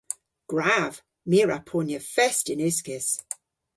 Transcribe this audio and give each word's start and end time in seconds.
Gwrav. 0.51 0.93
My 1.31 1.37
a 1.43 1.45
wra 1.45 1.59
ponya 1.69 1.99
fest 2.13 2.45
yn 2.53 2.63
uskis. 2.69 3.07